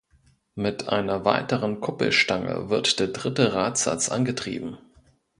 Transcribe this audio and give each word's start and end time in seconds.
Mit 0.55 0.89
einer 0.89 1.25
weiteren 1.25 1.79
Kuppelstange 1.79 2.71
wird 2.71 2.99
der 2.99 3.09
dritte 3.09 3.53
Radsatz 3.53 4.09
angetrieben. 4.09 4.79